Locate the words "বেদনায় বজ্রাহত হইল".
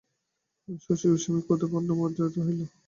1.71-2.59